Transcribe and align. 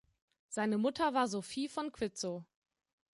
Seine 0.49 0.79
Mutter 0.79 1.13
war 1.13 1.27
Sophie 1.27 1.67
von 1.69 1.91
Quitzow. 1.91 2.43